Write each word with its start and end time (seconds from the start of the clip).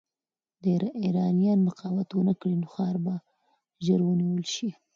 که 0.63 0.75
ایرانیان 1.03 1.59
مقاومت 1.67 2.09
ونه 2.13 2.33
کړي، 2.39 2.55
نو 2.61 2.67
ښار 2.73 2.95
به 3.05 3.13
ژر 3.85 4.01
نیول 4.19 4.45
شي. 4.55 4.69